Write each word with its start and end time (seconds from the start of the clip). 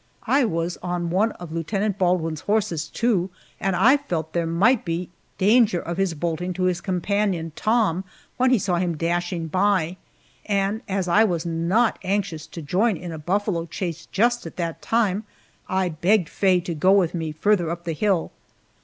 I 0.25 0.45
was 0.45 0.77
on 0.81 1.11
one 1.11 1.31
of 1.33 1.51
Lieutenant 1.51 1.99
Baldwin's 1.99 2.41
horses, 2.41 2.87
too, 2.87 3.29
and 3.59 3.75
I 3.75 3.97
felt 3.97 4.33
that 4.33 4.39
there 4.39 4.47
might 4.47 4.83
be 4.83 5.11
danger 5.37 5.79
of 5.79 5.97
his 5.97 6.15
bolting 6.15 6.53
to 6.53 6.63
his 6.63 6.81
companion, 6.81 7.51
Tom, 7.55 8.03
when 8.37 8.49
he 8.49 8.57
saw 8.57 8.77
him 8.77 8.97
dashing 8.97 9.45
by, 9.45 9.97
and 10.47 10.81
as 10.89 11.07
I 11.07 11.23
was 11.23 11.45
not 11.45 11.99
anxious 12.03 12.47
to 12.47 12.63
join 12.63 12.97
in 12.97 13.11
a 13.11 13.19
buffalo 13.19 13.67
chase 13.67 14.07
just 14.07 14.47
at 14.47 14.57
that 14.57 14.81
time, 14.81 15.23
I 15.69 15.89
begged 15.89 16.29
Faye 16.29 16.61
to 16.61 16.73
go 16.73 16.91
with 16.93 17.13
me 17.13 17.31
farther 17.31 17.69
up 17.69 17.83
the 17.83 17.93
hill. 17.93 18.31